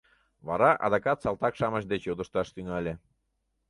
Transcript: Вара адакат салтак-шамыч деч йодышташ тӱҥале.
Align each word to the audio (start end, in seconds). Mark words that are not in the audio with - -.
Вара 0.47 0.69
адакат 0.85 1.17
салтак-шамыч 1.23 1.83
деч 1.91 2.01
йодышташ 2.05 2.47
тӱҥале. 2.55 2.93